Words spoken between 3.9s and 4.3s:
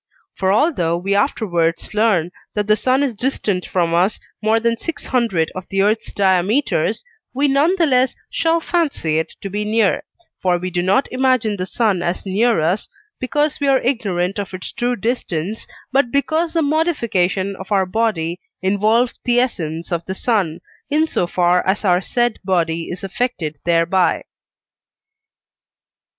us